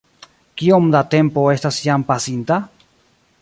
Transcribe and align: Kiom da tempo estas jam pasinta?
Kiom 0.61 0.87
da 0.95 1.01
tempo 1.15 1.43
estas 1.57 1.79
jam 1.89 2.07
pasinta? 2.09 2.59